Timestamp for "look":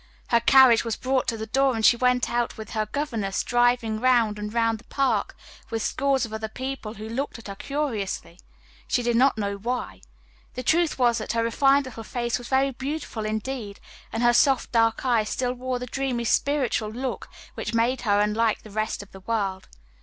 16.89-17.29